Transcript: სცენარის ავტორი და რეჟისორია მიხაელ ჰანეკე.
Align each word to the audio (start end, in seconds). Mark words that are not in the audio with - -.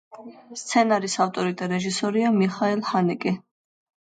სცენარის 0.61 1.17
ავტორი 1.25 1.53
და 1.59 1.67
რეჟისორია 1.73 2.33
მიხაელ 2.41 2.83
ჰანეკე. 2.91 3.37